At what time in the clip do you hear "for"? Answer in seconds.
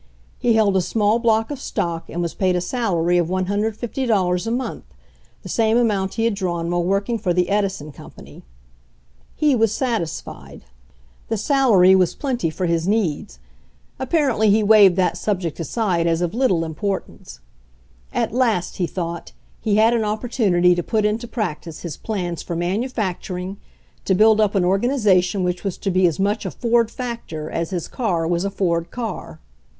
7.19-7.33, 12.49-12.63, 22.41-22.55